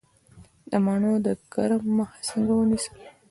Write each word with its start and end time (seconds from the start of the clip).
د 0.69 0.71
مڼو 0.85 1.13
د 1.25 1.27
کرم 1.53 1.83
مخه 1.97 2.17
څنګه 2.29 2.53
ونیسم؟ 2.55 2.95